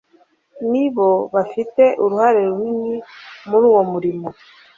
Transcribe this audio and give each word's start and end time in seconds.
ni 0.71 0.85
bo 0.95 1.09
bafite 1.33 1.83
uruhare 2.03 2.41
runini 2.49 2.95
muri 3.49 3.63
uwo 3.71 3.81
murimo 3.91 4.27